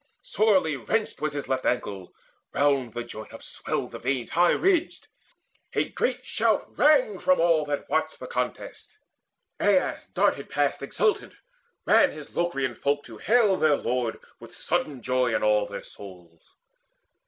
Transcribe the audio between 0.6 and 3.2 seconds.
wrenched Was his left ankle: round the